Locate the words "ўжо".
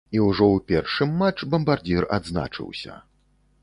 0.27-0.45